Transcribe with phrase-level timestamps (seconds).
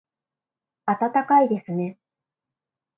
[0.87, 1.99] 暖かいですね